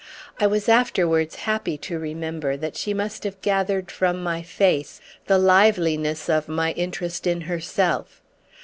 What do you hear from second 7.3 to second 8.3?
herself.